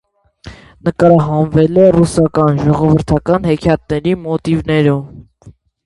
Նկարահանվել 0.89 1.77
է 1.83 1.85
ռուսական 1.97 2.59
ժողովրդական 2.65 3.49
հեքիաթների 3.53 4.19
մոտիվներով։ 4.29 5.51